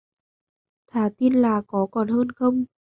thà 0.91 1.09
tin 1.17 1.33
là 1.33 1.61
có 1.67 1.87
còn 1.91 2.07
hơn 2.07 2.31
không 2.31 2.65